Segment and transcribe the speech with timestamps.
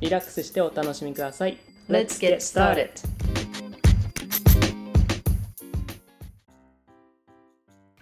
[0.00, 1.56] リラックスしてお楽しみください。
[1.88, 2.90] Let's get started!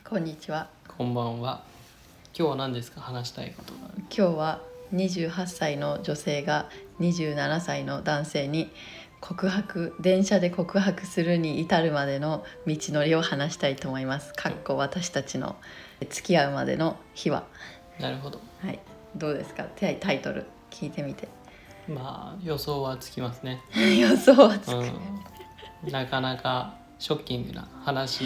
[0.08, 0.70] こんにちは。
[0.88, 1.62] こんばんは。
[2.36, 3.00] 今日は何ですか？
[3.00, 4.60] 話したいことが今日は
[4.92, 8.72] 28歳の女性が27歳の男性に
[9.20, 14.32] 告白電車で告白するに至るまでの道のりを話したいと思います。
[14.34, 15.54] かっこ私たちの
[16.10, 17.44] 付き合うまでの日は。
[18.00, 18.40] なるほど。
[18.60, 18.80] はい。
[19.14, 19.64] どうですか？
[19.76, 21.28] タイトル聞いてみて
[21.88, 23.62] まあ予想はつきますね。
[23.98, 28.24] 予想はつく、うん、なかなかショッキングな話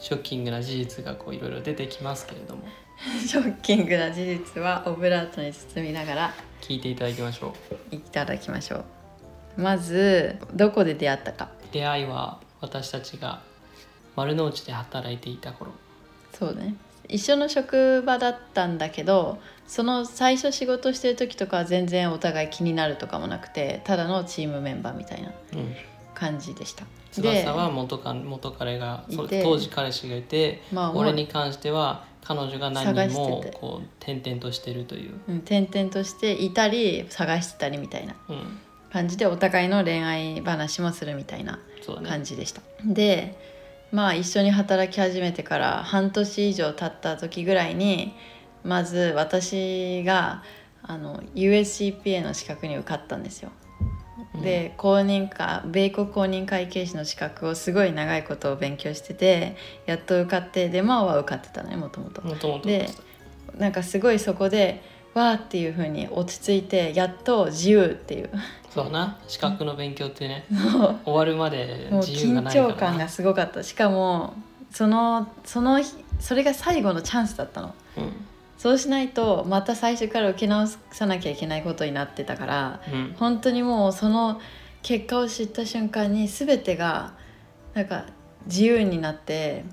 [0.00, 2.62] ショッキングな事実がこういろいろ出てきますけれども。
[3.24, 7.54] ショッキングな事実はオブラートに包みながら聞いていただきましょ
[7.92, 7.94] う。
[7.94, 9.60] いただきましょう。
[9.60, 11.48] まずどこで出会ったか。
[11.70, 13.40] 出会いは私たちが
[14.16, 15.72] 丸の内で働いていた頃。
[16.32, 16.74] そうね
[17.08, 25.32] 一緒の職場だったんだけどその最初仕事してる時とかは全然お互い気になるとかもなくてただのチームメンバーみたいな
[26.14, 26.84] 感じでした。
[26.84, 38.14] うん、翼は元か元彼が当時彼氏がいて、まあ、俺に関しては彼女が何人もこう転々としてるという、うん、転々としていたり探してたりみたいな
[38.92, 41.58] 感じでお互いの恋愛話もするみたいな
[42.06, 42.60] 感じでした。
[42.84, 43.57] ね、で
[43.92, 48.14] まあ一緒に働き始めてから半年以上経った時ぐらいに
[48.64, 50.42] まず私が
[50.82, 53.50] あの USCPA の資格に受かったんですよ。
[54.42, 59.56] で公認か米国公認会計士の資格をすごい長いことを勉強してて
[59.86, 62.22] やっと受かってで真央は受かってたねもともと。
[62.64, 62.90] で
[63.56, 64.82] なんかすごいそこで
[65.18, 68.30] わーっていうふうに落ち着いてやっと自由っていう。
[68.70, 69.18] そうな。
[69.26, 70.46] 資格の勉強ってね。
[71.04, 73.62] 終わるまで自由がないから緊張感がすごかった。
[73.62, 74.34] しかも
[74.70, 75.80] そのその
[76.20, 78.12] それが最後のチャンスだったの、うん、
[78.58, 84.40] そうしないとまた最初から受け直さなきゃいけないことになってたから、うん、本当にもうその
[84.82, 87.14] 結果を知った瞬間に全てが
[87.74, 88.06] なんか
[88.46, 89.64] 自由になって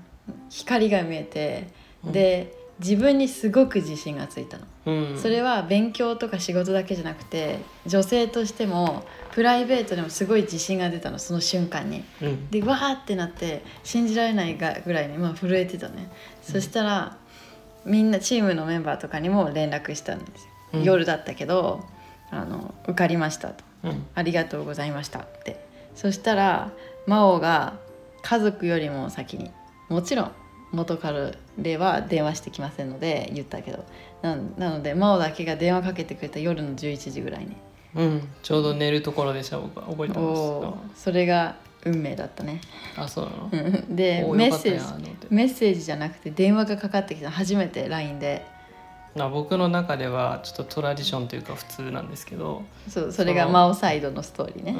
[0.50, 1.68] 光が見えて、
[2.04, 16.08] うん、で自分にすごく自信がついたの、うん、それは勉強とか仕事だけじゃなくて女性としてもプライベートでもすごい自信が出たのその瞬間に、うん、でわーってなって信じられないぐらいに、まあ、震えてたね、
[16.46, 17.16] うん、そしたら
[17.84, 21.84] みんなチームのメンバーとかにも連絡したんですよ、夜だったけど
[22.30, 23.64] あの受かりましたと、
[24.14, 25.64] ありがとうございましたって。
[25.96, 26.70] そしたら
[27.06, 27.78] 真央が
[28.22, 29.50] 家族よりも先に
[29.88, 30.32] もちろん
[30.72, 33.84] 元彼は電話してきませんので言ったけど。
[34.22, 37.56] ななので真央だけが電話かけてくれた夜の11時ぐらいに。
[37.94, 39.86] うんちょうど寝るところでした僕は。
[39.86, 41.04] 覚えてます。
[41.04, 42.60] それが運命だったね。
[42.96, 43.94] あそうなの？
[43.94, 48.44] でメッセージメッセージじゃなくて電話がかかってきた初めて LINE で。
[49.18, 52.64] あ僕の中ではちょっとトラディションというか普通なんですけど。
[52.88, 54.72] そうそれが真央サイドのストーリーね、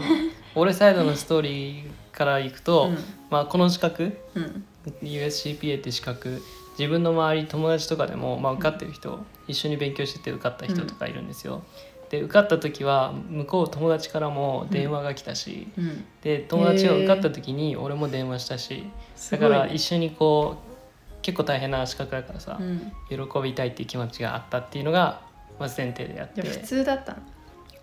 [0.54, 2.98] うん、俺サイドのストーリーからいくと、うん、
[3.30, 4.64] まあこの資格、うん、
[5.02, 6.42] USCPA って資格
[6.78, 11.62] 自分の周り友達とかでも、まあ、受かってる人、一緒に勉強してて受かった人とかいるんですよ。
[12.10, 18.84] で受かった時は向こう友達からも電話が来たし、うん、で友達が受かった時に俺も電話したし、
[19.30, 25.22] だから一緒にこう結構大変な資格だからさ、うん、喜びたいっていう気持ちがあったっていうのが
[25.58, 26.42] まず前提であって。
[26.42, 27.16] 普通だった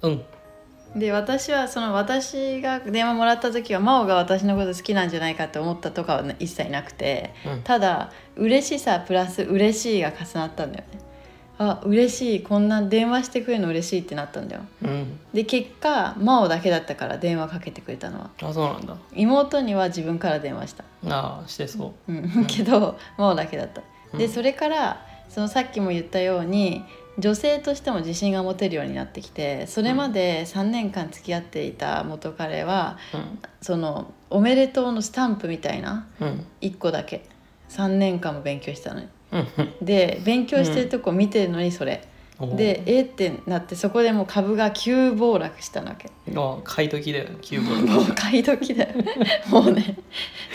[0.04, 0.24] うん
[0.96, 11.00] で私はその私が電話もらった時は真央が私のこと好きなんじゃないかって思ったとかは一切なくて、うん、ただ嬉しさプラス嬉しいが重なったんだよね。
[11.60, 12.44] あ嬉しい。
[12.44, 18.30] こんな電話してくれるの嬉しいってなったんだよ、うん、で結果真央だけだったから電話かけてくれたのは。
[18.42, 18.96] あそうなんだ。
[19.14, 20.84] 妹には自分から電話した。
[21.08, 23.82] ああしてそう、うん、 けど真央だけだった。
[24.18, 26.84] でそれからそのさっきも言ったように
[27.18, 37.26] 女性としても自信が持てるようになってきてそれまで3年間付き合っていた元彼は、うん、そのおめでとうのスタンプみたいな、うん、1個だけ
[37.70, 39.08] 3年間も勉強したのに。
[39.82, 42.08] で勉強してるとこ見てるのにそれ、
[42.40, 46.12] でえー、ってなってそこでもう株が急暴落したわけ。
[46.36, 47.86] あ買い時だよ急暴落。
[47.90, 48.92] もう買い時だよ
[49.50, 49.98] もうね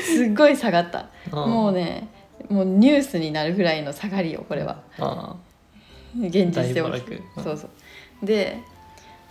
[0.00, 1.06] すっごい下がった。
[1.32, 2.08] もうね
[2.48, 4.82] もうニュースになるぐらいの下がりよこれは
[6.26, 7.68] 現実で起きてそうそ
[8.22, 8.26] う。
[8.26, 8.60] で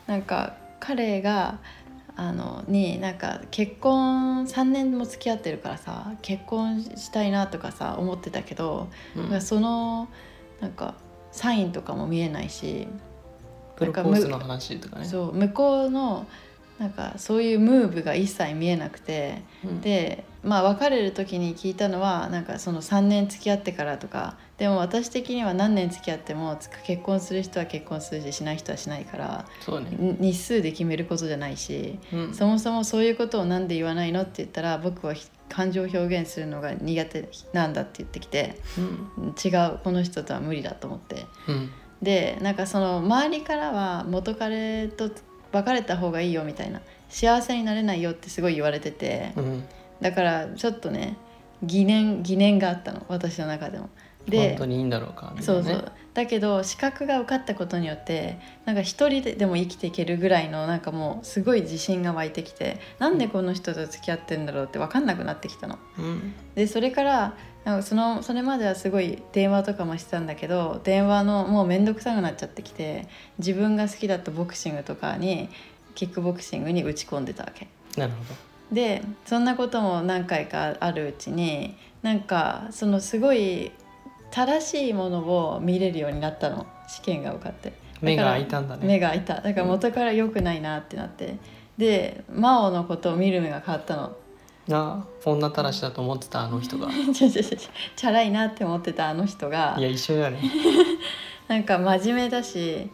[0.08, 1.60] なんか彼が
[2.16, 10.08] あのになんか結婚3年も付き合ってるからさ結婚したいなとかさ思ってたけど、うん、その
[10.60, 10.96] なんか
[11.32, 12.88] サインとかも見えないし
[13.76, 15.06] プロポーズの話とかね。
[15.06, 16.26] そう向こうの
[16.80, 35.14] なんかそういうムーブが一切見えなくて、うん、でまあ別れる時に聞いたのはなんかその3年付き合ってからとかでも私的には何年付き合っても結婚する人は結婚するししない人はしないからね、日数で決めることじゃないし、うん、そもそもそういうことを何で言わないのって言ったら僕は
[35.50, 41.26] 感情表現するのが苦手なんだって言ってきて、うん、違うこの人とは無理だと思って。
[42.02, 45.10] でなんかその周りからは元彼と
[45.58, 49.64] 別れた方がいいよみたいな幸せになれないよってすごい言われてて、うん、
[50.02, 51.18] だからちょっとね
[51.64, 53.90] 疑念疑念があったの私の中でも。
[54.28, 65.80] で本当にいいんだろうか、ね、そうそうだけど資格が受かったことによってなんか一人でも生きていけるぐらいのなんかもうすごい自信が湧いてきてなんでこの人と付き合ってんだろうって分かんなくなってきたの。
[65.98, 67.38] うん、でそれから
[67.68, 73.10] なんかそのそれまではすごい電話とかもしてたんだけど電話のもう面倒くさくなっちゃってきて
[73.40, 75.50] 自分が好きだったボクシングとかに
[75.94, 77.68] キックボクシングに打ち込んでたわけ。
[77.98, 78.36] なるほど。
[78.74, 83.74] でそんなことも何回かあるうちになんかそのすごい
[84.32, 85.20] 正しいもの
[85.56, 87.74] を見れるようになったの試験が受かって。
[88.00, 88.88] 目が開いたんだね。
[88.88, 89.42] 目が開いた。
[89.42, 91.40] だから元から良くないなってなって、うん、
[91.80, 94.16] で真央のことを見る目が変わったの
[94.76, 96.88] あ女たらしだと思ってたあの人が。
[97.14, 99.76] チャラいなって思ってたあの人が。
[99.78, 100.42] いや一緒だね
[101.48, 102.90] なんか真面目だし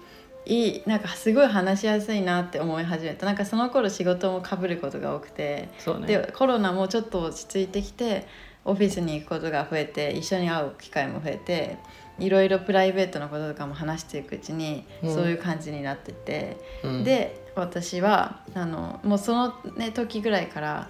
[0.46, 3.26] いいなんかすごい話しやすいなって思い始めた。
[3.26, 8.28] なんかその頃仕事もかぶることが多くて、ね、でコロナもちょっと落ち着いてきて
[8.66, 11.78] オフィスに行くことが増えて一緒に会う機会も増えて
[12.20, 20.90] いろいろプライベートなこととかも話していくうちに、そういう感じになってて、うん、で私はあのもうその、ね、時ぐらいからあ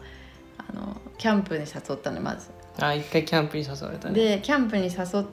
[0.74, 2.50] のキャンプに誘ったのまず。
[2.80, 4.16] あ一回キャンプに誘われたね。
[4.16, 4.90] でキャンプに誘
[5.22, 5.26] っ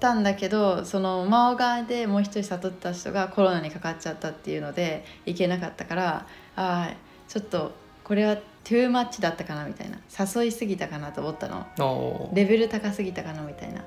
[0.00, 6.92] たんだけどその真央側でもう一人誘った人がコロナにかかっちゃったっていうので行けなかったからあ
[7.28, 7.72] ちょっと
[8.04, 9.98] これはトゥーマッチだったかなみたいな。
[10.18, 12.30] 誘いすぎたかなと思ったの。
[12.34, 13.84] レベル高すぎたかなみたいな。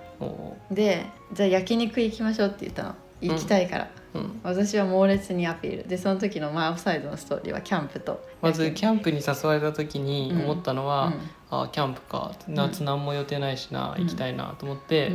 [0.72, 5.88] でじゃあ焼肉行きましょうって言ったの行きたいから、うん、私は猛烈にアピール。
[5.88, 8.26] でその時のマーオフサイドのストーリーはキャンプと。
[8.42, 11.14] まずキャンプに誘われた時に思ったのは、
[11.52, 12.34] うん、あキャンプか。
[12.48, 15.12] 夏何も予定ないしな、行きたいなと思って、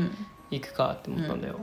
[0.50, 1.60] 行くかって思ったんだよ、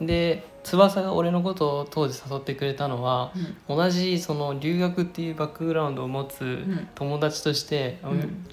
[0.00, 3.32] で翼が俺のことを当時誘ってくれたのは、
[3.68, 6.64] うん、同じその留学っていうバックグラウンドを持つ
[6.94, 7.98] 友達として、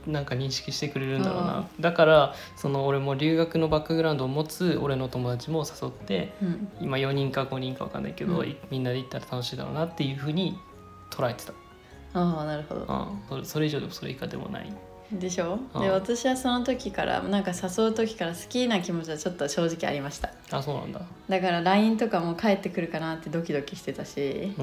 [0.06, 10.58] うん、なんか認識してくれるんだろうな、だからその俺も留学のバックグラウンドを持つ俺の友達も誘って、うん、今4人か5人か分かんないけど、みんなで行ったら楽しいだろうなっていうふうに
[11.12, 11.54] 捉えてた。
[12.12, 14.74] ああなるほど、うん、それ以上でもそれ以下でもない。
[15.12, 15.60] でしょ？
[15.80, 20.30] で私はその時からなんか誘う時から好きな気持ちはちょっと正直ありました。
[20.52, 21.02] あそうなんだ。
[21.28, 24.54] だから LINE とかも返ってくるかなってドキドキしてたし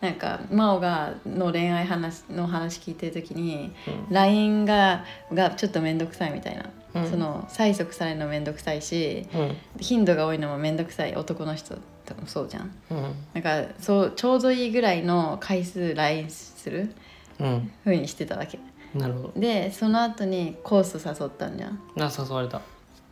[0.00, 3.72] なんか真央がの恋愛話の話聞いてる時に、
[4.08, 6.70] うん、LINE ががちょっと面倒くさいみたいな、
[7.02, 16.92] うん、その催促されるの面倒くさいし、うん、頻度が多いのも面倒くさい男の人多分そうじゃん、うん、なんかそうちょうどいいぐらいの回数 LINE する
[17.84, 18.58] ふうにしてたわけ、
[18.98, 19.32] なるほど。
[19.36, 21.80] でその後にコース誘ったんじゃん。
[21.98, 22.60] あ誘われた。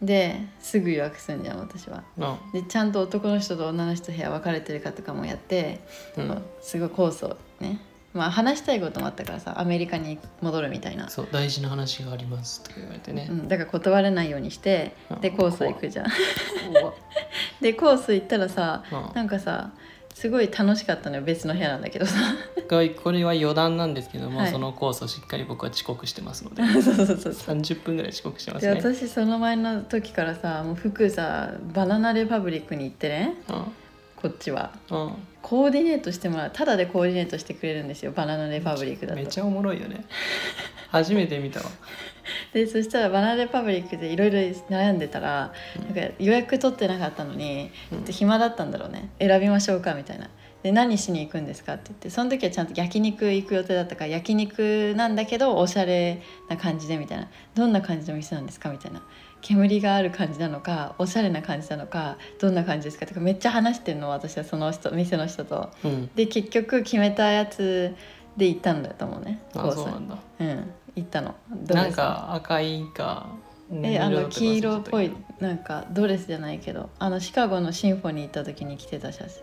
[0.03, 2.05] ですぐ予約するんじゃん私は。
[2.53, 5.81] でちゃんと男の人と女の人部屋分かれてるかとかもやって、
[6.17, 7.81] うん、すごいコースをね
[8.13, 11.09] まあ話したいこともあったからさアメリカに戻るみたいな。
[11.09, 16.07] そう大事な話がありますとか言われてね、うん、だから断れないようにしてでコース行くじゃん。
[17.61, 19.71] でコース行ったらさなんかさ
[20.15, 22.07] すごい楽しかったのよ別の部屋なんだけど。
[22.07, 22.15] さ
[22.69, 26.63] これは余談なんですけども、はい、そのコースをしっかり僕は遅刻してますので。
[26.81, 28.73] そうそうそう30分ぐらい遅刻してますね。
[28.73, 33.65] 私その前の時からさもう服さバナナレパブリックに行ってね、うん、
[34.25, 35.13] こっちは、うん、
[35.43, 38.13] コーディネートしてもらうただでコーディネートしてくれるんですよ。
[38.13, 39.17] バナナレパブリックだと。
[39.17, 40.07] めっちゃおもろいよね。
[40.89, 41.67] 初めて見たわ。
[42.55, 44.39] でそしたらバナナレパブリックでいろいろ
[44.71, 49.11] 悩んでたら、うん、なんか予約取ってなかったのに、うん、暇だったんだろうね。
[49.19, 50.31] 選びましょうかみたいな。
[50.63, 57.29] で何しに行くんですかって言ってその時はちゃんと焼肉行く予定だったから焼肉なんだけどおしゃれな感じでみたいな。
[57.55, 59.03] どんな感じの店なんですかみたいな
[59.47, 63.05] 煙がある感じなのかおしゃれな感じなのかどんな感じですか？
[63.07, 65.71] とかめっちゃ話してんの私はその人店の人と。
[65.85, 67.95] うん、で結局決めたやつ
[68.39, 70.17] で行ったんだと思うねあそうなんだ。
[70.41, 71.35] うん行ったの。
[71.69, 73.27] なんか赤いか
[73.83, 79.43] えあの黄色っぽいなんかドレスじゃないけどあのシカゴのシンフォニー行った時に着てたやつ。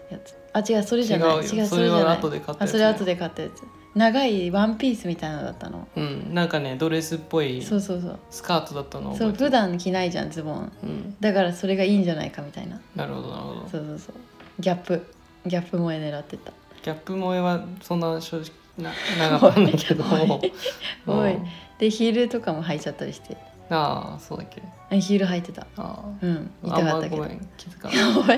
[0.53, 1.37] あ違うそれじゃない。
[1.37, 2.17] 違うそれじゃない。
[2.59, 3.61] あそれ後で買ったやつ
[3.93, 5.87] 長いワンピースみたいなのだったの。
[5.95, 8.19] うんなんかねドレスっぽいそうそうそう。
[8.29, 12.79] スカートだったのそう普段着ないじゃんズボン、うん、だからそれがいいんじゃないかみたいな。
[12.95, 13.69] なるほどなるほど。
[13.69, 14.15] そうそうそう。
[14.59, 15.05] ギャップ。
[15.45, 16.51] ギャップ萌え狙ってた。
[16.83, 20.03] ギャップ萌えはそんな正直な長かったんだけど。
[21.07, 21.37] おい
[21.77, 23.35] でヒールとかも履いちゃったりして。
[23.69, 24.61] ああそうだっけ。
[24.99, 25.63] ヒール履いてた。
[25.63, 26.03] ああ。
[26.21, 27.27] うん痛かったけど。
[27.57, 28.37] 気づかなかっ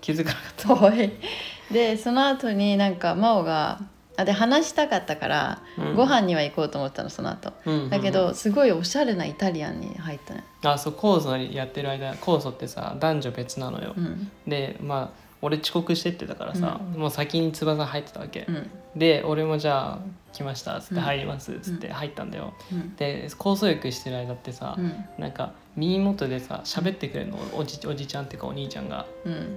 [0.00, 0.30] 気づか
[0.68, 1.74] なかった。
[1.74, 3.80] でその後になんか真央が
[4.16, 19.98] あで話したかったから、うん、ご飯には行こうと思ったのその後、うんうんうん、だけどすごいおしゃれなイタリアンに入ったねあそう酵素やってる間酵素ってさ男女別なのよ、うん、でまあ俺遅刻してってたからさ、うん、もう先に翼入ってたわけ、うん、で俺もじゃあ
[20.32, 22.54] 来ましたっつって入りますっつって入ったんだよ、
[22.96, 29.06] で構想浴してる間ってさ、うん、なんか耳元でさ喋ってくれるのおじおじちゃんっていうかお兄ちゃんが。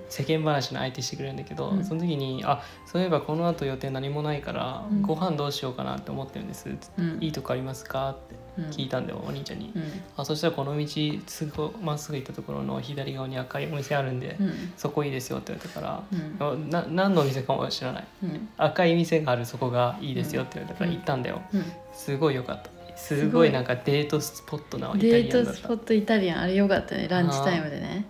[0.09, 8.35] 世間話の相手してくれるんだけど、その時に「あそういえばこのあと予定何もないから、うん、ご飯どうしようかなって思ってるんです」っつって、いいとこありますか?」って
[8.71, 9.83] 聞いたんだよ、お兄ちゃんに、うん、
[10.15, 10.87] あそしたらこの道
[11.27, 16.03] すぐまっすぐ行ったところの左側に赤いお店あるんで、うん、そこいいですよって言われたか
[16.39, 18.07] ら、うん、な何のお店かも知らない、
[18.57, 21.41] 赤い店があるそこがいいですよって言われたから行ったんだよ、
[21.93, 28.07] すごいよかったすごいなんかデートスポットなイタリアンデートスポットイタリアンあれよかったねランチタイムでね、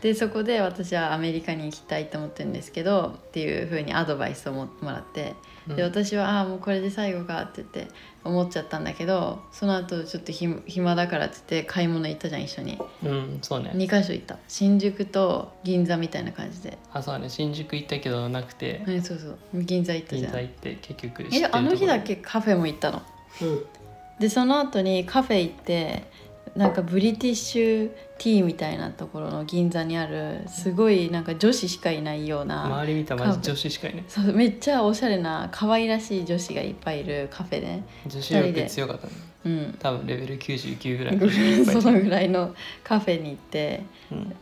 [0.00, 5.34] でそこで私はアメリカに行きたいと思ってるんですけどっていうふうにアドバイスをもらって。
[5.74, 7.88] で私は「ああもうこれで最後か」って言って
[8.22, 12.78] 思っちゃったんだけどその後ちょっとひ暇だからって言って買い物行ったじゃん一緒に。
[13.04, 13.72] うんそうね。
[13.74, 14.38] 2箇所行った。
[14.46, 16.78] 新宿と銀座みたいな感じで。
[16.92, 17.28] あそうね。
[17.28, 19.38] 新宿行ったけどなくて、ね、そうそう。
[19.54, 20.32] 銀座行ったじゃん。
[20.32, 23.02] 銀座行って結局えあの日だけカフェも行ったの、
[23.42, 23.66] うん、
[24.18, 26.04] でその後にカフェ行って
[26.56, 34.04] なんかブリティッシュティーみたいなところの銀座にあるすごいなんか女子しかいないような周り見たらマジ女子しかいない。
[34.08, 39.12] そうめっちゃおしゃれな可愛らしい女子がいっぱいいるカフェで女子力強かったね。
[39.44, 39.76] うん。
[39.78, 43.82] 多分レベル99ぐらい そのぐらいのカフェに行って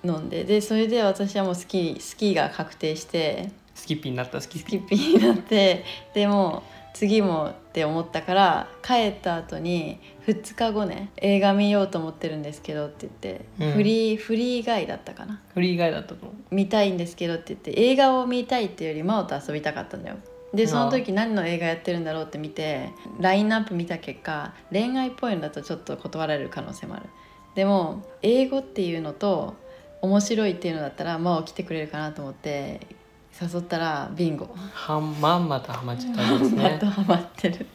[0.05, 0.31] 飲ん。
[0.31, 4.87] で、うん、でそれで私はもうスキースキーが確定してスキッピーになったスキッピー。
[4.87, 6.63] スキッピーになってでも
[6.95, 9.99] 次もって思ったから帰った後に
[10.29, 15.43] 2日後ね映画見ようと思ってるんですけどって言って、うん、フリーフリーガイだったかな。
[15.53, 20.17] フリーガイだったと見たいんですけどって言って映画を見たいっていうより真央と遊びたかったんだよ。
[20.55, 27.07] でその時何の映画やってるんだろうって見てラインナップ見た結果恋愛っぽいのだとちょっと断られる可能性もある。
[27.57, 29.57] でも英語っていうのと
[30.01, 32.81] 面白いっていうのだったら真央来てくれるかなと思って
[33.41, 34.49] 誘ったらビンゴ。
[34.73, 36.63] はまんまとハマっちゃったんですね。
[36.63, 37.67] またハマってる。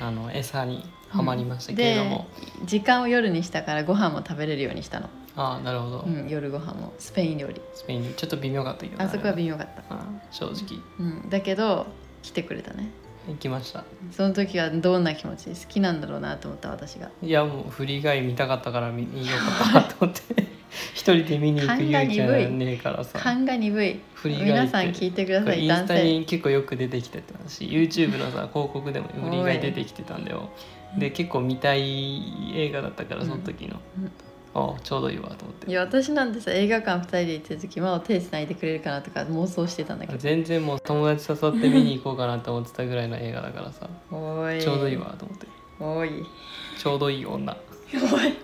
[0.00, 2.26] あの餌にはまりましたけれども、
[2.60, 5.08] うん、時間を夜にしたからご飯も食べれるようにしたの。
[5.34, 6.92] ああなるほど、うん、夜ご飯も。
[6.98, 7.60] スペイン料理。
[7.74, 8.14] スペイン料理。
[8.14, 9.82] ちょっと微妙かったけどあそこは微妙かった。
[10.30, 11.86] 正直、うん、だけど
[12.22, 12.90] 来てくれたね
[13.28, 13.84] 行きました。
[14.10, 15.48] その時はどんな気持ち？
[15.50, 17.10] 好きなんだろうなと思った私が。
[17.22, 20.52] いやもう振り返り見たかったから見よかったなと思って。
[20.94, 23.18] 一人で見に行く勇気はねえからさ。
[23.18, 24.00] 勘が鈍い。
[24.24, 30.50] 皆さん聞いてくださいインスタに結構よく出てきてたし YouTube のさ 広告でも振り返り出てきてたんだよ。
[30.98, 34.12] で結構見たい映画だったからその時の、うんうん
[34.54, 35.70] あちょうどいいわと思って。
[35.70, 40.18] いや私なんてさ映画館2人で行ってる時まあ手つないでくれるかなとか妄想してたんだけど。
[40.18, 43.88] 全然もう友達誘って見に行こうかなと思ってたぐらいの映画だからさ。
[44.10, 44.60] おい。
[44.60, 45.46] ちょうどいいわと思って。
[45.80, 46.26] おい。
[46.78, 47.56] ちょうどいい女。
[47.94, 48.36] おい。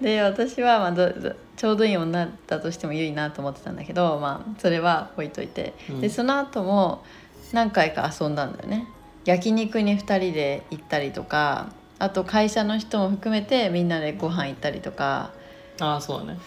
[0.00, 1.12] で私はまあど
[1.56, 7.04] ちょうどいい女だとしてもいいなと思ってたんだけど、まあ、それは置いといて、うん、でその後も
[7.52, 8.88] 何回か遊んだんだよね。
[9.24, 11.72] 焼肉に2人で行ったりとか
[12.02, 15.30] あと会社の人も含めてみんなでご飯行ったりとか
[15.78, 16.38] ああそうだね。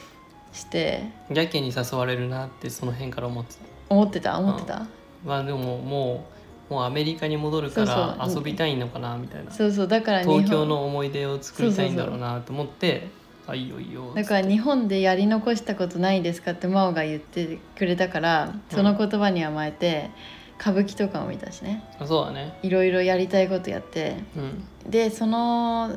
[0.51, 1.03] して。
[1.29, 3.59] やけに誘われるなってその辺から思ってた。
[3.87, 4.37] 思ってた？
[4.37, 4.85] 思ってた、
[5.23, 6.25] まあでもも
[6.69, 9.51] うもうアメリカに戻るから遊びたいのかなみたいな。
[9.51, 9.87] そうそう。
[9.87, 13.07] だから東京の思い出を作りたいんだろうなと思って
[13.47, 14.13] あいいよいいよ。
[14.15, 20.09] だから日本でやり残したことないですかって真央が言ってくれたからその言葉に甘えて、
[20.59, 21.83] 歌舞伎とかも見たしね。
[22.05, 22.57] そうだね。
[22.63, 25.91] いろいろやりたいことやって、うん、でその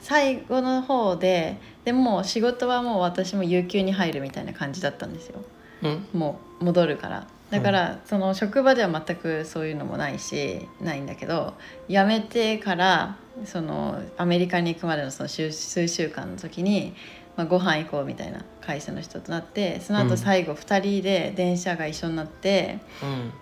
[0.00, 5.42] 最後の方ででも仕事はもう私も有給に入るみたいな感じだったんですよ、
[5.82, 7.26] うん、もう戻るから。
[7.50, 11.54] だから、その職場では全くそういうのもないしないんだけど
[11.88, 16.94] 辞めてからそのアメリカに行くまでのその数数週間の時に、
[17.36, 23.32] まあ、ご飯行こうみたいな会社の人となってその後最後2人で電車が一緒になって、うん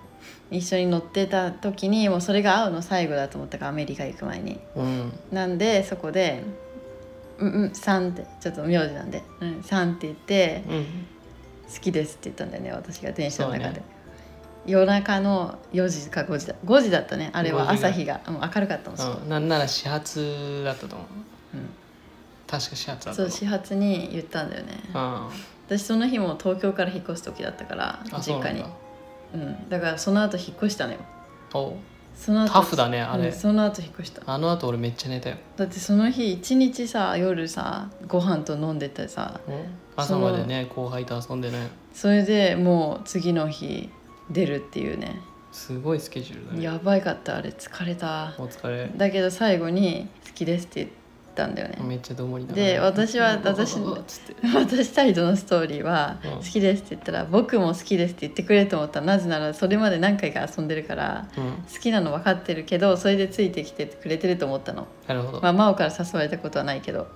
[0.52, 4.60] 一緒に乗ってた時にもうそれが会うの最後だと思ったからアメリカ行く前に。
[4.76, 5.12] うん。
[5.32, 6.42] なんでそこで
[7.38, 10.84] 「うんうんさん」ってちょっと名字なんで「うんさん」って言ってうん
[11.72, 13.82] 「好きです」って言ったんだよね私が電車の中で、ね。
[14.66, 18.20] 夜中の4時か5時だ5時だったねあれは5時ぐらい朝日が。
[18.28, 19.28] もう明るかったもん、うん。
[19.28, 21.08] なんなら始発だったと思う。
[21.54, 21.68] うん。
[22.46, 24.72] 確か始発だったとそう思始発に言ったんだよね。
[24.94, 25.28] ううん。
[25.68, 28.64] 私その日も東京から引っ越す時だったから実家に
[29.34, 30.98] うん、だからその後引っ越したのよ。
[31.54, 31.70] お。
[31.70, 31.72] う
[32.14, 33.28] その後タフだねあれ。
[33.28, 34.22] うんその後引っ越した。
[34.26, 39.54] あの後俺めっちゃ寝たよ、だってその日一日さ夜さご飯と飲んでてさうん。
[39.96, 43.90] 朝までね後輩と遊んでねそれでもう次の日
[44.30, 45.20] 出るっていうね。
[45.52, 46.62] すごいスケジュールだね。
[46.62, 47.50] やばいかったあれ。
[47.50, 48.34] 疲れた。
[48.38, 48.90] お疲れ。
[48.96, 50.96] だけど最後に「好きです」って言っ
[51.34, 51.78] たんだよね。
[51.82, 53.76] めっちゃどもりだで私は私
[54.52, 60.68] 私サイドのストーリーはうん「好きです」って言ったら「僕も好きです」って言ってくれると思ったなぜならそれまで何回か遊ん。
[60.68, 61.44] でるからうん。
[61.72, 67.08] 好きなの分かってるけどそれでついてきてくれてると思ったのなるほど、まあ真央から誘われたことはないけど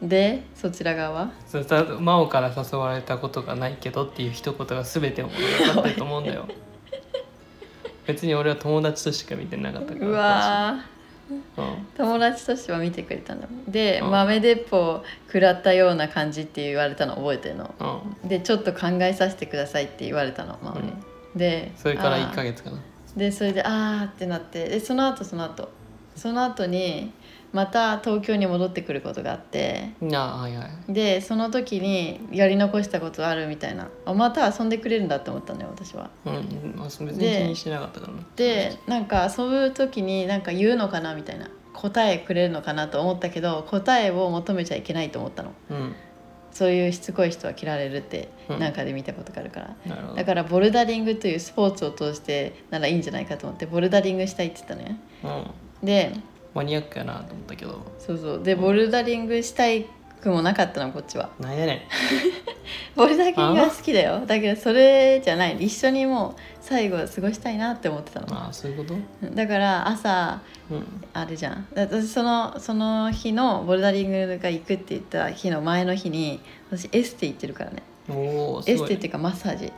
[0.00, 0.08] うん。
[0.08, 6.24] でそちら側真央から誘われたことがないけどっていう一言が全てを分かってると思うん。
[6.24, 6.46] だよ
[8.06, 10.84] 別に俺は友達としか見てなかったからうわ
[11.96, 14.10] 友達としては見てくれたんだで、うん。
[14.10, 17.74] 豆鉄砲食らったような感じって言われたの覚えてるの。
[18.22, 18.28] うん。
[18.28, 20.92] でちょっと考えさせてくださいって言われたの真央に、
[21.36, 22.30] でそれからあー。
[22.30, 22.78] 1ヶ月かな。
[23.16, 25.68] でそれであーってなってでその後その後。
[26.16, 27.12] その後に
[27.54, 30.92] また東京に戻ってくることがあってああはいはい。
[30.92, 33.88] でその時にやり残したことあるみたいな。
[34.04, 36.10] あまた遊んでくれるんだって思ったのよ私は。
[36.26, 41.48] うん、まあ、別に気でにしてなかったからなでなんか遊ぶ時になんか言うのかなみたいな。
[41.74, 45.52] 答えくれるのかなと思ったけど答えを求めちゃいけないと思ったの。
[45.70, 45.94] うん。
[46.50, 48.58] そういうしつこい人は嫌われるってうん。
[48.58, 50.14] なんかで見たことがあるから、なるほど。
[50.16, 54.98] だからボルダリングというスポーツを通してならいいんじゃないかと思ってボルダリングしたいって言ったのね。
[55.82, 55.86] うん。
[55.86, 56.12] で
[56.54, 57.78] マニアックやなと思ったけど。
[57.98, 58.42] そうそう。
[58.42, 59.86] でボルダリングしたい
[60.22, 61.30] くもなかったのこっちは。
[61.40, 61.86] なんやね
[62.96, 64.22] ボルダリングが好きだよ。
[64.26, 65.56] だけどそれじゃない。
[65.58, 68.34] 一緒にもう最後過ごしたいなって思ってたんの。
[68.36, 68.94] ああそういうこと？
[69.34, 70.40] だから朝
[70.70, 70.84] うん。
[71.12, 71.66] あれじゃん。
[71.74, 76.40] だ私そのその日のボルダリングが行くって言った日の前の日に
[76.70, 77.82] 私エステ行ってるからね。
[78.08, 79.66] おおすごいエステっていうかマッサージ。
[79.66, 79.72] うん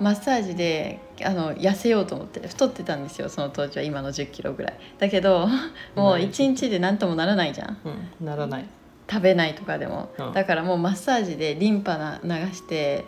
[0.00, 4.78] マッサージであの痩せようと思って太ってたんですよその当時は今の1 0キロぐらい。
[4.98, 5.48] だけど
[5.94, 7.78] もう1日で何ともならないじゃん。
[8.20, 8.26] うん。
[8.26, 8.64] ならない。
[9.10, 10.32] 食べないとかでも、うん。
[10.32, 13.06] だからもうマッサージでリンパな流して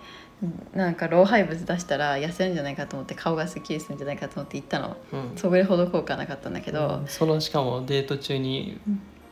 [0.74, 4.96] なんか老廃物出したら痩せるんじゃないかと思って顔がすっきりするんじゃないかと思って行ったの。
[5.12, 5.32] うん。
[5.36, 7.06] それほど効果なかったんだけど、うん。
[7.06, 8.80] そのしかもデート中に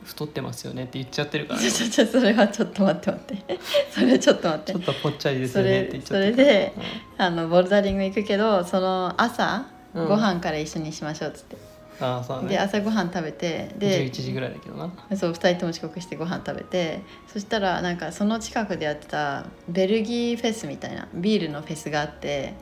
[0.09, 3.59] 太ってますよねって言っちゃってるから、ね、ちょちょそれはちょっと待って待って。
[3.91, 4.73] それちょっと待って。
[4.73, 6.73] ちょっとぽっちゃりですそよねってれ言っちゃってるそれで
[7.17, 10.07] あのボルダリング行くけどその朝、うん。
[10.07, 11.57] ご飯から一緒にしましょうっつって、
[11.99, 14.91] ああそうでね朝ご飯食べてで11時ぐらいだけどな。
[15.15, 22.53] そう2人とも遅刻してご飯食べてそしたらなんかその近くでやってたベルギーフェスみたいなビールのフェスがあって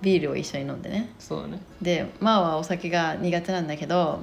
[0.00, 1.10] ビールを一緒に飲んでね。
[1.18, 1.60] そうだね。
[1.82, 4.20] で真央はお酒が苦手なんだけど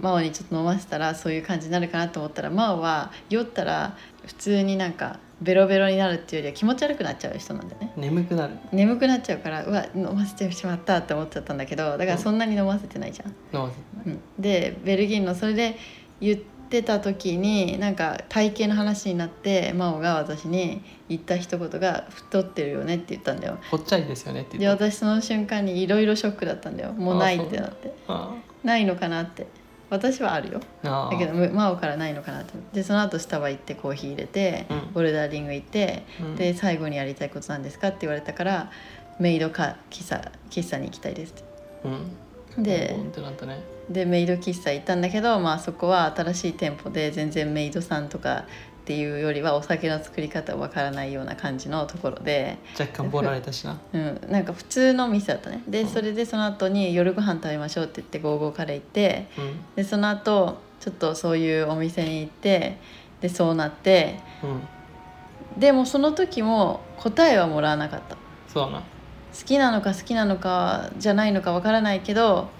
[0.00, 3.96] 真央にちょっと飲ませたらそういう感じになるかなと思ったら真央は酔ったら
[4.26, 7.92] 普通になんかベロベロになるっていうよりは気持ち悪くなっちゃう人なんだよね。
[7.96, 8.54] 眠くなる。
[8.72, 13.28] 眠くなっちゃうからうわ飲ませてしまったって思っちゃったんだけどだからそんなに飲ませてないじゃん。
[13.54, 15.76] 飲ませうん、でベルギーのそれで
[16.20, 23.58] 言ってた時になんか体型の話になって真央が私に言った一言が「太ってるよね」って言ったんだよ。
[23.70, 24.90] ぽっちゃりですよねってで言った。
[24.90, 26.92] 私その瞬間にいろいろショックだったんだよ。
[26.92, 27.92] もうないってなって。
[28.08, 28.34] あ。
[28.64, 29.46] ないのかなって
[29.88, 30.60] 私はあるよ。
[30.82, 34.92] だけどむ真央からないのかなってでその後スタバ行ってコーヒー入れて、うん。
[34.92, 36.36] ボルダリング行って、うん。
[36.36, 38.70] で最後にやりたいことなんですかって言われたから
[39.18, 41.44] メイドか喫茶喫茶に行きたいですって。
[41.84, 42.62] うん。
[42.62, 42.96] で
[43.46, 43.60] ね。
[43.88, 48.46] でメイド喫茶行ったんだけど、まあ、そこは新しい店舗で全然メイドさんとか
[48.86, 53.80] っていうよりはお酒の作り方わからないような感じのところで、若干ボラれたしな。
[53.92, 55.60] うん、なんか普通の店だったね。
[55.66, 55.88] でうん。
[55.88, 59.26] それでその後に夜ご飯食べましょうって言ってゴーゴーカレー行って。
[59.38, 59.60] うん。
[59.74, 62.78] でその後ちょっとそういうお店に行って
[63.20, 64.20] でそうなって。
[64.44, 65.58] うん。
[65.58, 68.16] でもその時も答えはもらわなかった。
[68.46, 68.84] そうだな好
[69.44, 72.50] きなのか好きなのかじゃないのかわからないけど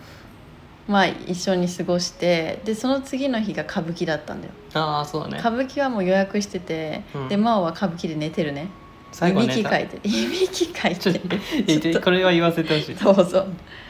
[0.88, 4.52] まあ一緒に過ごしてでその次の日が歌舞伎だったんだよ。
[4.74, 5.38] ああそうだね。
[5.38, 7.28] 歌舞伎はもう予約してて、うん。
[7.28, 8.62] で真央は歌舞伎で寝てるね。
[8.62, 8.70] いび
[9.12, 11.20] 最後ねきかいていびきかいちょて
[12.00, 12.94] これは言わせてほしい。
[12.94, 13.46] どうぞ。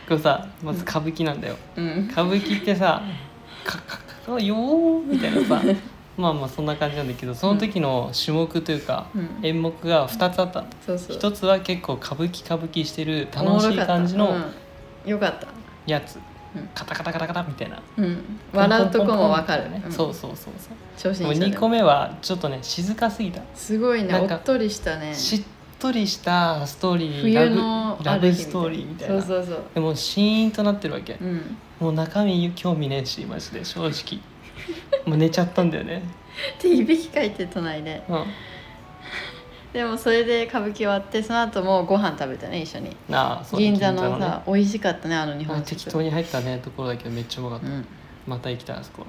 [0.09, 1.57] これさまず歌舞伎なんだよ。
[1.77, 2.09] うん。
[2.11, 3.03] 歌舞伎ってさ
[3.65, 5.63] カッカッカッあよーみたいなさ。
[6.17, 9.29] まあまあそんな感じなんだけどその時の種目というか、うん。
[9.43, 10.63] 演目が2つあった。
[10.63, 11.17] のそうそう。
[11.17, 14.57] 一つは結構歌舞伎歌舞伎してる楽しい感じのおもろかった。
[15.05, 15.11] うん。
[15.11, 15.47] よかった。
[15.87, 16.19] やつ、
[16.57, 16.69] うん。
[16.75, 17.83] カタカタカタカタみたいな。
[17.97, 18.25] うん。
[18.53, 19.93] 笑うとこもわかるね、うん。
[19.93, 20.77] そうそうそうそう。
[20.97, 23.43] 初心者で2個目はちょっとね静かすぎた。
[23.55, 24.09] すごいね。
[24.09, 25.15] なんかおっとりしたね。
[25.15, 25.43] しっ
[25.79, 29.23] とりしたストーリーラ冬ブのある日ラブストーリーみたいな。
[29.23, 29.63] そうそうそう。
[29.75, 31.57] でもシーンとなってるわけ、うん。
[31.81, 34.21] もう中身興味ねえしマジで正直。
[35.05, 36.03] もう寝ちゃったんだよね。
[36.63, 38.03] でいびきかいて隣で。
[38.09, 38.25] うん
[39.77, 42.97] でもそれで歌舞伎終わってその後もご飯食べたね一緒に。
[43.11, 44.25] なあそう銀座のね。
[44.25, 47.87] さ美味しかったねあの日本あ食適当に入ったねところだけどめっちゃうまかった、うん。
[48.27, 49.05] また行きたいあそこ。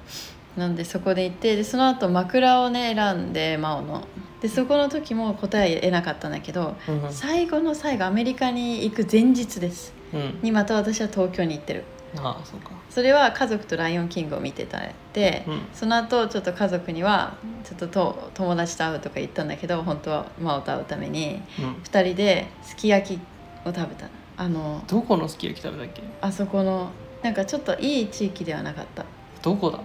[0.58, 4.04] なんでそこで行ってでその後枕をね選んで真央の。
[4.42, 7.12] でそこの時も答え得なかったんだけどうんうん。
[7.14, 9.94] 最後の最後アメリカに行く前日です。
[10.12, 10.38] うん。
[10.42, 11.84] にまた私は東京に行ってる
[12.16, 12.70] ああそうか。
[12.88, 14.80] それは家族と「ライオンキング」を見てた
[15.12, 15.60] で、うん。
[15.74, 21.74] その後ちょっと家族にはちょっとと友達と会うとか言ったんだけど本当は真央と会うためにうん。
[21.82, 23.20] 2人ですき焼き
[23.68, 26.02] を食べたあのどこのすき焼き食べたっけ？
[26.20, 26.90] あそこの
[27.22, 29.04] なんかちょっといい地域ではなかった。
[29.42, 29.80] どこだ？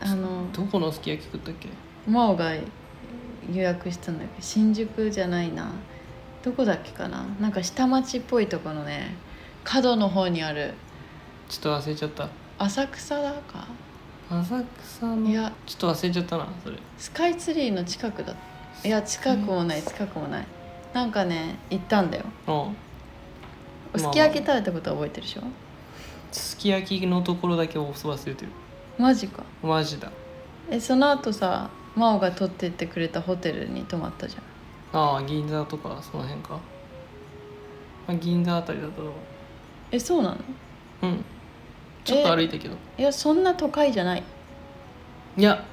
[0.00, 1.68] あのどこのすき焼き食ったっけ？
[2.06, 2.62] 真央が予
[3.62, 4.26] 約したんだけ？
[4.26, 5.70] ど新宿じゃないな。
[6.42, 7.24] どこだっけかな？
[7.40, 9.14] なんか下町っぽいところのね
[9.62, 10.74] 角の方にある
[11.52, 12.28] ちょっと忘れちゃった。
[12.58, 13.66] 浅草だか？
[14.30, 15.28] 浅草の？
[15.28, 15.52] いや。
[15.66, 16.78] ちょっと忘れちゃったなそれ。
[16.96, 18.34] スカイツリーの近くだ。
[18.82, 20.46] いや近くもない近くもない。
[20.94, 22.24] なんかね行ったんだよ。
[23.94, 24.00] うん。
[24.00, 25.42] すき焼き食べたことは覚えてるでしょ？
[26.32, 28.48] すき焼きのところだけ忘れてる。
[28.96, 29.42] マジか。
[29.62, 30.10] マジだ。
[30.70, 34.98] えその後さ真央が取ってってくれたホテルに泊まったじゃん。
[34.98, 36.54] ああ銀座とかその辺か、
[38.08, 39.12] まあ、銀座あたりだと
[39.90, 40.38] えそうなの？
[41.02, 41.24] うん
[42.04, 42.74] ちょっと歩いたけど。
[42.98, 44.22] いやそんな都会じゃない。
[45.36, 45.64] いや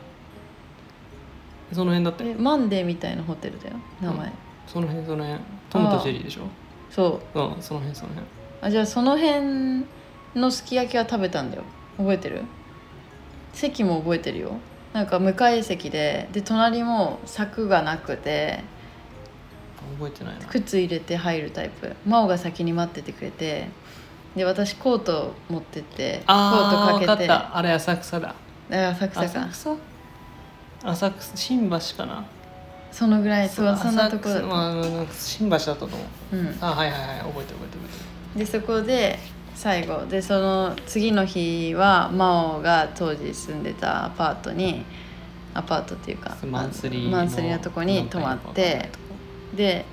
[1.73, 2.31] その辺だったよ。
[2.31, 4.31] えマンデーみたいなホテルだよ名前、
[4.67, 5.41] その辺その辺。
[5.69, 6.41] トムとジェリーでしょ？
[6.89, 7.39] そう。
[7.39, 8.27] うんその辺その辺。
[8.61, 9.85] あじゃあその辺
[10.35, 11.63] のすき焼きは食べたんだよ。
[11.97, 12.43] 覚えてる？
[13.53, 14.57] 席も覚えてるよ。
[14.93, 18.63] なんか向かい席でで隣も柵がなくて。
[19.97, 20.45] 覚えてないな。
[20.45, 21.95] 靴入れて入るタイプ。
[22.05, 23.67] 真央が先に待っててくれて
[24.35, 27.29] で私コート持ってってコートかけて。
[27.31, 28.35] あれ浅草だ。
[28.71, 29.25] あ浅草か。
[29.25, 29.77] 浅草？
[30.83, 32.23] 浅草新橋かな？
[32.91, 35.97] そのぐらいそうそんなとこだまあ新橋だったと思
[36.31, 36.35] う。
[36.35, 36.57] うん。
[36.61, 37.87] あはいはいはい覚えてる覚えてる覚
[38.35, 38.45] えてる。
[38.45, 39.19] でそこで
[39.55, 40.05] 最後。
[40.05, 44.85] でその次の日は真央が当時住んでたアパートに
[45.53, 48.89] アパートっていうかマンスリーのマンスリーのとこに泊まって
[49.55, 49.85] で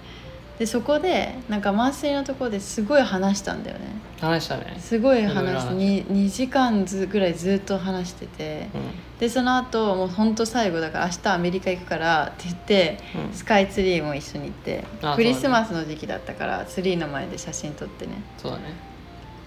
[0.59, 3.85] でそこでなんかマンスリーのところですごい話したんだよね。
[4.19, 4.77] 話したね。
[4.81, 8.69] すごい話して話 2, 2時間ずぐらいずっと話してて。
[8.75, 13.33] うでその後もうほんと最後だから明日アメリカ行くからって言ってんうん。
[13.33, 18.12] スカイツリーも一緒に行ってあクリスマスの時期だったからツリーの前で写真撮ってね。
[18.38, 18.64] そうだね。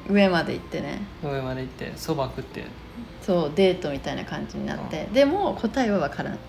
[0.08, 1.02] 上まで行ってね。
[1.24, 2.66] 上まで行ってそば食って。
[3.22, 5.08] そうデートみたいな感じになって。
[5.12, 6.40] でも答えは分からない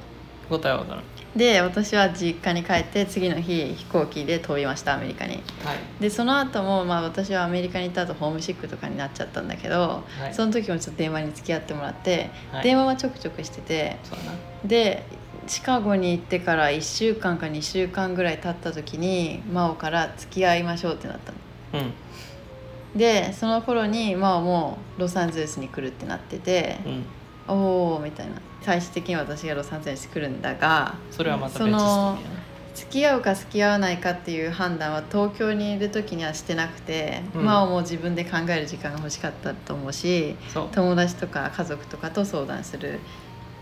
[0.51, 1.05] 答えは分からん
[1.37, 5.35] で私は実家に帰って次の日飛行機で飛びましたアメリカに。
[5.35, 5.43] はい。
[6.01, 10.35] でその後もまあ私はアメリカに行った後ホームシックとかになっちゃったんだけど、はい。
[10.35, 12.65] その時もちょっと電話に付き合ってもらって、はい。
[12.65, 13.97] 電話はちょくちょくしてて
[14.65, 15.05] で
[15.47, 21.33] シカゴに行ってから1週間か2週間ぐらい経った時に真央から付き合いましょうってなった
[21.79, 21.85] の。
[21.85, 21.93] うん。
[22.99, 27.05] でその頃に真央もロサンゼルスに来るってなってて、うん。
[27.49, 32.19] おおみたいな最終的に私がロサンゼルスに来るんだがそれはまたそ別スト
[32.73, 37.45] 付き合うか付き合わないかっていう判断は東京にいる時にはしてなくて、うん。
[37.45, 40.37] 真央も自分で考える時間が欲しかったと思うし
[40.73, 43.01] 友達とか家族とかと相談する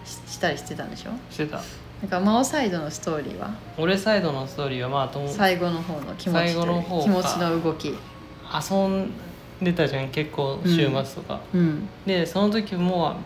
[0.04, 1.11] ししたりしてたんでしょ？
[1.30, 1.56] してた。
[2.00, 3.54] なんか真央サイドのストーリーは？
[3.76, 7.88] 俺サイドのストーリーはまあとも最後の方の気持ちの気持ちの動き。
[7.88, 9.12] 遊ん
[9.61, 11.88] でたじゃん結構週末とか、うん。
[12.06, 13.16] でその時も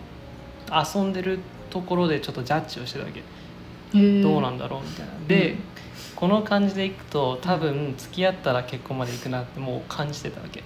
[0.70, 1.40] 遊んでる
[1.72, 3.22] ところでちょっとジャッジをしてたわけ、
[4.22, 5.12] どうなんだろうみたいな。
[5.26, 5.58] で、うん。
[6.14, 10.62] この感じでいくと多分付き合ったら結婚までいくなってもう感じてたわけ。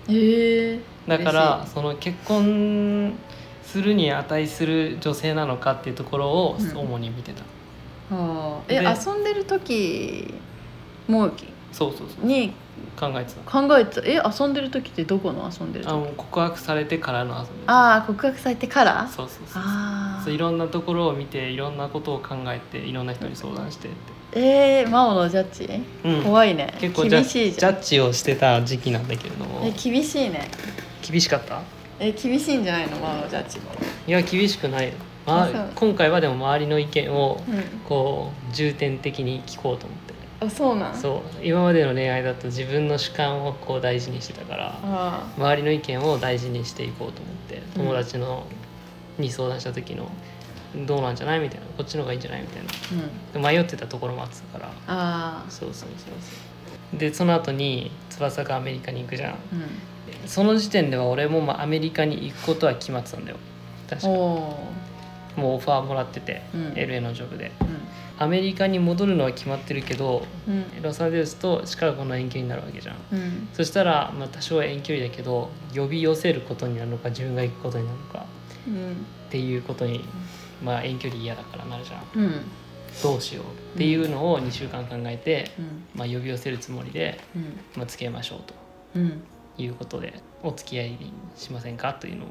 [1.06, 3.14] だからその結婚
[3.62, 6.76] するに値する女性なのかっていうところをうん。
[6.76, 7.42] 主に見てた、
[8.14, 10.34] はあえで遊んでる時
[11.08, 11.30] も
[11.72, 12.26] そうそうそう。
[12.26, 12.52] に
[12.98, 13.50] 考えてた。
[13.50, 14.06] 考えてた。
[14.06, 15.90] え遊んでる時ってどこの遊んでる時？
[15.90, 17.48] あの告白されてからの遊び。
[17.66, 19.06] ああ告白されてから？
[19.08, 23.90] そうそうそうあそういろんなところを見ていろんなことを考えていろんな人に相談してっ
[24.32, 25.68] て、えー、真央のジャッジ、
[26.04, 26.74] うん、怖いね。
[26.80, 27.74] 結構厳しいじゃん。
[27.74, 29.60] ジャッジをしてた時期なんだけれども。
[29.64, 30.48] え厳しいね。
[31.02, 31.60] 厳しかった？
[31.98, 32.96] え厳しいんじゃないの？
[32.98, 33.58] 真央のジャッジ
[34.06, 34.94] いや厳しくないよ。
[35.26, 37.40] まあ、今回はでも周りの意見を
[37.88, 40.05] こう重点的に聞こうと思って。
[40.38, 40.94] あそうなん？
[40.94, 41.44] そう。
[41.44, 48.46] 今までの恋愛だと自分の主観をこう大事にしてたから周りの意見を大事にしていこうと思って友達の、
[49.18, 50.10] に相談した時の
[50.86, 51.40] どうなんじゃない？
[51.40, 51.66] みたいな。
[51.76, 52.42] こっちの方がいいんじゃない？
[52.42, 52.68] みたいな、
[53.36, 54.72] うん、迷ってたところもあってたから。
[54.88, 56.98] あそうそうそうそう。
[56.98, 59.38] でその後に翼がアメリカに行くじゃん、うん、
[60.28, 63.38] その時点では俺もまあアメリカに行くことは決まってたんだよ。
[63.88, 64.08] 確か。
[64.08, 64.68] も
[65.36, 67.52] うオファーもらってて、うん、LA のジョブで、
[68.18, 70.26] アメリカに戻るのは決まってるけど、
[70.82, 72.96] ロサンゼルスとシカゴの遠距離になるわけじゃん、
[73.52, 78.26] そしたら、まあ、多少遠距離だけど呼び寄せることになるのか自分が行くことになるのか、
[79.28, 80.04] っていうことに
[80.64, 82.32] まあ遠距離嫌だからなるじゃん、うん、
[83.02, 83.44] どうしよう。
[83.74, 87.42] っていうのを2週間考えて、うん、まあ、呼び寄せるつもりで、うん、
[87.76, 88.54] まあ、付き合いましょうと、
[89.58, 90.98] いうことでお付き合い
[91.36, 91.92] しませんか？
[91.92, 92.28] というのを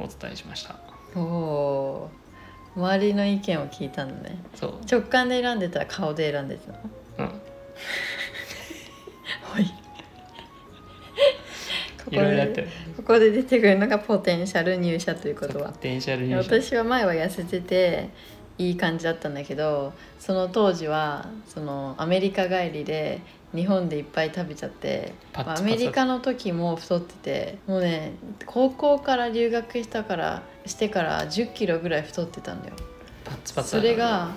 [0.00, 0.76] お伝えしました。
[1.14, 2.10] おお
[2.76, 4.36] 周りの意見を聞いたのね。
[4.54, 4.74] そう。
[4.90, 6.78] 直感で選んでたら顔で選んでたの。
[7.18, 7.26] うん。
[9.42, 9.64] はい。
[12.10, 12.68] いろいろやってる。
[12.96, 15.70] ここで出てくるのがポテンシャル入社ということは。
[15.70, 16.60] ポテンシャル入社。
[16.60, 18.10] 私は前は痩せてて
[18.58, 23.20] いい感じだったんだけどその当時はそのアメリカ帰りで
[23.54, 28.12] 日本でいっぱい食べちゃってアメリカの時も太っててもうね
[28.46, 32.74] 高校から留学したからしてから1 0キロぐらい太ってたんだよ。
[33.24, 34.30] パツパツそれが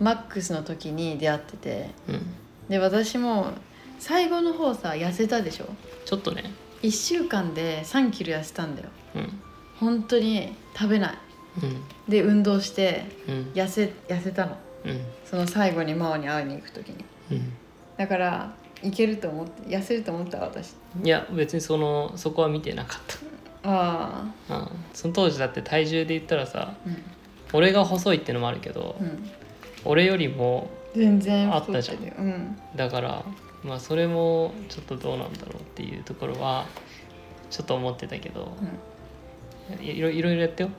[0.00, 2.34] マックスの時に出会ってて、うん、
[2.68, 3.52] で私も
[3.98, 5.66] 最後の方さ痩せたでしょ？
[6.04, 6.52] ちょっとね。
[6.82, 9.40] 1週間で3キロ痩せたんだよ、うん、
[9.80, 11.18] 本当に食べない、
[11.62, 13.06] うん、で運動して
[13.54, 17.52] 痩せ,、痩せたの、うん、その最後に真央に会いに行く時に、うん、
[17.96, 20.74] だからいけると思って痩せると思った私。
[21.02, 23.16] いや別にそのそこは見てなかった
[23.68, 27.02] ああその当時だって体重で言ったらさ、うん、
[27.52, 29.30] 俺が細いってのもあるけど、うん、
[29.84, 33.24] 俺よりも全然あったじゃん、うん、だから
[33.64, 36.66] まあそれもちょっとどうなんだろうっていうところは
[37.50, 38.56] ちょっと思ってたけど、
[39.70, 40.70] うん、いろいろやってよ。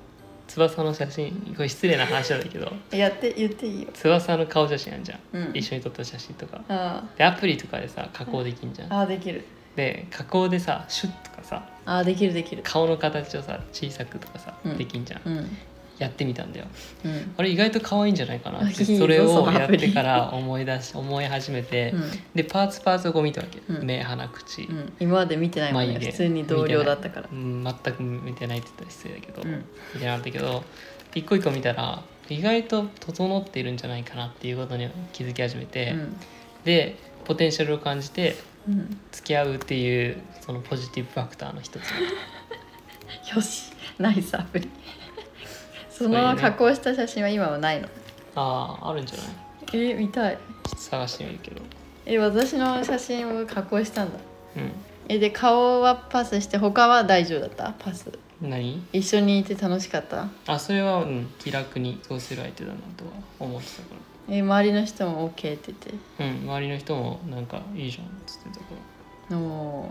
[0.47, 1.54] 翼の写真。
[1.58, 2.71] これ失礼な話なんだけど。
[2.91, 3.89] やって言っていいよ。
[3.93, 7.04] 翼の顔写真あるじゃん、うん、一緒に撮った写真とか。
[7.17, 9.43] でアプリとかでさ加工できんじゃん、ああできる
[9.78, 12.63] で加工でさシュッとかさあできるできる。
[12.66, 15.58] 顔の形をさ小さくとかさ、うん、できんじゃん、うん。
[16.00, 16.68] やってみたんだよ、
[17.06, 24.68] うん、あれ意外と可愛いんじゃないかなってそれをやってから思い出し思い始めて、うん、でパーツパーツをこう見たわけ、うん、目鼻口、
[25.00, 26.00] 今まで見てないもんね。
[26.00, 27.30] 普通に同僚だったから。
[27.32, 29.44] うん全く見てないって言ったら失礼だけど、
[29.96, 30.63] 見てなかったけど
[31.16, 35.96] 一個一個見たら意外と整っているんじゃないかなっていうことに気づき始めて、
[36.63, 38.36] でポテンシャルを感じて
[39.12, 41.84] 付き合うっていうそのポジティブファクターの一つ。
[43.36, 43.71] よし。
[43.97, 44.69] ナイスアプリ。
[45.89, 47.88] その加工した写真は今はないの？
[48.36, 49.27] あああるんじゃない？
[49.91, 50.36] え見たい。
[50.36, 51.62] ちょっと探してみるけど。
[52.06, 54.19] え私の写真を加工したんだ。
[54.56, 54.71] うん。
[55.10, 57.73] えで顔はパスして他は大丈夫だった？
[57.80, 58.82] パス何？
[58.93, 60.28] 一緒にいて楽しかった？
[60.45, 63.95] あそれは、うん、気楽に過ごせる相手だなとは思ってたか
[64.30, 64.36] ら。
[64.36, 65.93] え周りの人も OK って言って？
[66.23, 68.65] うん周りの人もなんかいいじゃんっつってたか
[69.32, 69.38] ら。
[69.38, 69.89] お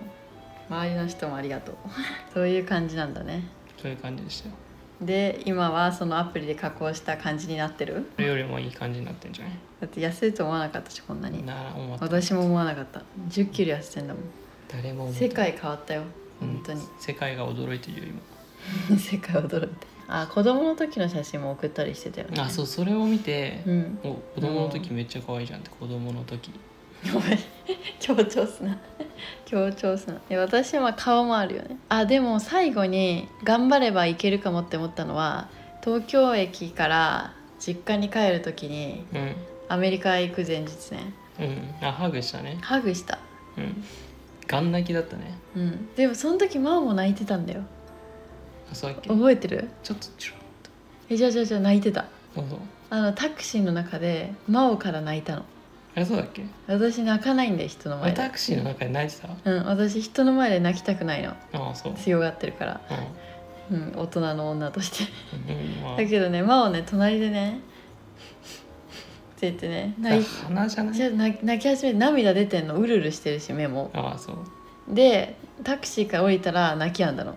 [0.69, 1.75] 周りの人もありがとう。
[2.35, 3.43] そういう感じなんだね。
[3.81, 4.55] そういう感じでしたよ。
[5.01, 8.07] で今はそのアプリで加工した感じになってる？
[8.17, 9.55] それよりもいい感じになってんじゃない？
[9.81, 11.45] だって痩せると思わなかったしこんなに。
[11.45, 11.55] な
[12.01, 13.01] 私も思わなかった。
[13.29, 14.23] 1 0キロ痩せてんだもん。
[14.69, 16.03] 誰も世界変わったよ
[16.41, 18.21] 本当に、うん、世界が驚いてるよ今
[18.99, 19.97] 世界驚いて。
[20.09, 22.41] あ子供の時の写真も送ったりしてたよね。
[22.41, 26.53] あそうそれを見て、うん、お子供の時めっちゃ可愛いじゃんって子供の時。
[27.13, 27.39] ごめん
[27.99, 28.79] 強調すな。
[29.45, 30.21] 強調すな。
[30.39, 31.77] 私は顔もあるよね。
[31.89, 35.49] あでも最後に頑張ればいけるかもって思ったのは
[35.85, 39.35] 東京駅から実家に帰る時に、うん、
[39.69, 41.13] アメリカへ行く前日ね。
[41.41, 41.43] う
[41.85, 41.87] ん。
[41.87, 42.59] あハグしたね。
[42.61, 43.19] ハグした。
[43.57, 43.85] うん。
[44.47, 45.37] ガン泣きだったね。
[45.57, 45.95] うん。
[45.97, 47.63] でもその時マオも泣いてたんだよ。
[47.63, 47.76] あ
[48.73, 49.69] そうだっけ覚えてる？
[49.83, 50.71] ちょっとチュラッと。
[51.09, 52.07] えじゃあじゃあじゃあ泣いてた。
[52.91, 55.45] あのタクシーの中でマオから泣いたの。
[55.95, 56.45] えそうだっけ？
[56.67, 58.17] 私泣かないんだよ人の前で。
[58.17, 59.51] タクシーの中で泣いてた？
[59.51, 61.31] うん私人の前で泣きたくないの。
[61.31, 61.95] ああそう。
[61.95, 62.81] 強がってるから。
[63.71, 65.13] うん、大人の女として。
[65.49, 67.61] うんまあ、だけどね真央ね隣でね
[69.37, 71.33] って言ってね泣い鼻じゃない？
[71.33, 72.77] 泣泣き始めて涙出てんの。
[72.77, 73.91] うるうるしてるし目も。
[73.95, 74.95] ああそう。
[74.95, 77.37] でタクシーから降りたら泣きやんだの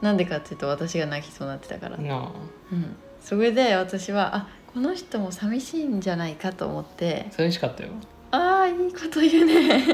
[0.00, 7.26] なんでかっていうと私が泣きそうになってたから、うん、それで私はあこの人も寂しいんじゃないかと思って。
[7.30, 7.90] 寂しかったよ。
[8.32, 9.84] ああいいこと言うね。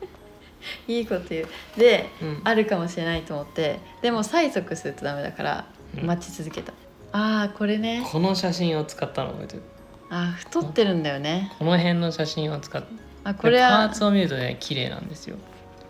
[0.88, 1.46] いいこと言う。
[1.78, 3.78] で、うん、あるかもしれないと思って。
[4.00, 5.66] でも催促するとダメだから
[6.02, 6.72] 待ち続けた、
[7.12, 8.06] ああこれね。
[8.10, 9.62] この写真を使ったの覚えてる。
[10.08, 11.52] あ太ってるんだよね。
[11.58, 12.88] この辺の写真を使って
[13.26, 15.36] あこれはパーツを見るとね綺麗なんですよ、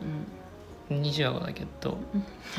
[0.00, 0.35] 二
[0.90, 1.98] 十顎だけど。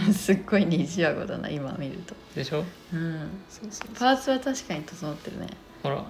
[0.06, 2.14] うん、すっごい二重顎だな今見ると。
[2.36, 2.64] でしょ？
[2.94, 3.30] うん。
[3.50, 5.48] そうそうパーツは確かに整ってるね。
[5.84, 5.96] ほら。
[5.96, 6.06] めっ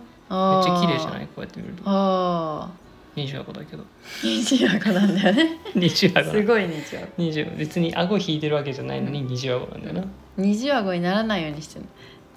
[0.64, 1.28] ちゃ綺麗じゃない？
[1.28, 1.84] こうやって見ると。
[1.86, 2.70] ああ
[3.16, 3.84] 二十顎だけど。
[4.24, 5.60] 二重顎なんだよね。
[5.76, 10.04] 二十顎すごい二重顎二十別に顎引いてるわけじゃないのに二十顎なんだよな、
[10.38, 11.86] 二重顎にならないようにしてる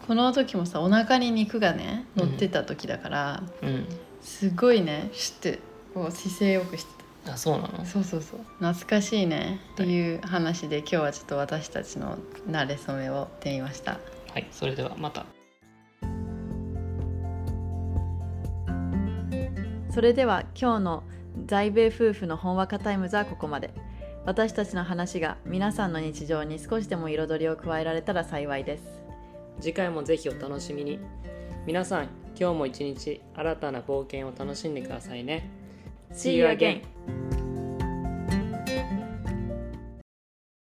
[0.06, 3.84] この時もさお腹に肉がね乗ってた時だから、うん。
[4.22, 5.58] すごいねシュッて
[5.94, 7.68] こう姿勢よくしてあそうなの？
[7.68, 8.40] たそうそうそう。
[8.58, 9.60] 懐かしいね。
[9.74, 13.98] っていう話で今日はちょっと私たちの馴れ初めをってみました。
[14.32, 15.26] はいそれではまた。
[19.92, 21.02] それでは今日の
[21.46, 23.72] 在米夫婦のほんわかタイムズはここまで。
[24.26, 28.84] 私たちの話が皆さんの日常に少しでも彩りを加えられたら幸いです。
[29.60, 30.98] 次回もぜひお楽しみに。
[31.66, 35.50] 皆さん今日も一日新たな冒険を楽しんでくださいね
[36.12, 36.82] See you again!